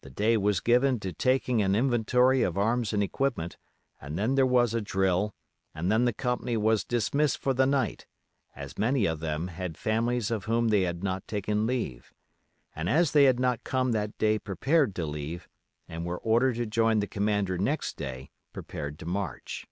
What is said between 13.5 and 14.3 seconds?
come that